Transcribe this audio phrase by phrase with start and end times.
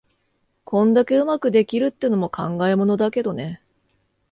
[0.63, 3.61] こんだけ上手くできるってのも考えものだけどね。